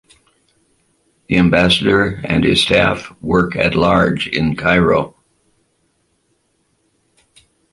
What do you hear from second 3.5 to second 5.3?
at large in the in Cairo.